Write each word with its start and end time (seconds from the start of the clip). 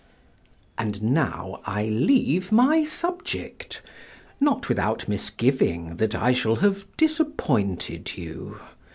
And 0.79 1.03
now 1.13 1.61
I 1.63 1.85
leave 1.85 2.51
my 2.51 2.83
subject, 2.83 3.83
not 4.39 4.67
without 4.67 5.07
misgiving 5.07 5.97
that 5.97 6.15
I 6.15 6.33
shall 6.33 6.55
have 6.55 6.87
disappointed 6.97 8.17
you. 8.17 8.59